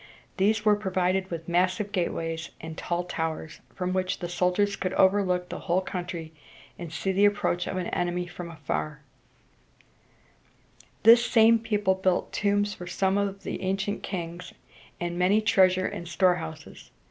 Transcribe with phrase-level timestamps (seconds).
[0.37, 5.47] These were provided with massive gateways and tall towers, from which the soldiers could overlook
[5.49, 6.33] the whole country,
[6.79, 9.01] and see the approach of an enemy from afar.
[11.03, 14.01] [Illustration: The Lion Gate, Mycenæ.] This same people built tombs for some of the ancient
[14.01, 14.53] kings,
[14.99, 16.89] and many treasure and store houses.